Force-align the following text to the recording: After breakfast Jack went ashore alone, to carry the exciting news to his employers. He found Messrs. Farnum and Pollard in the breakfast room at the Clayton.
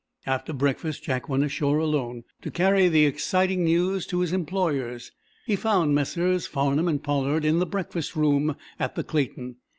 After 0.25 0.51
breakfast 0.51 1.03
Jack 1.03 1.29
went 1.29 1.43
ashore 1.43 1.77
alone, 1.77 2.23
to 2.41 2.49
carry 2.49 2.87
the 2.87 3.05
exciting 3.05 3.63
news 3.63 4.07
to 4.07 4.21
his 4.21 4.33
employers. 4.33 5.11
He 5.45 5.55
found 5.55 5.93
Messrs. 5.93 6.47
Farnum 6.47 6.87
and 6.87 7.03
Pollard 7.03 7.45
in 7.45 7.59
the 7.59 7.67
breakfast 7.67 8.15
room 8.15 8.55
at 8.79 8.95
the 8.95 9.03
Clayton. 9.03 9.57